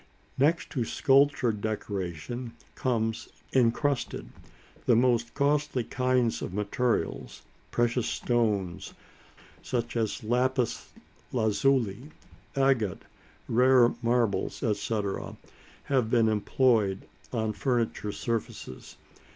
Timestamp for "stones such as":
8.07-10.23